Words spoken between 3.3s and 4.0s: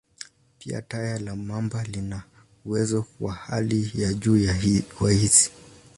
hali